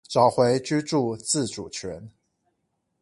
[0.07, 2.09] 找回居住自主權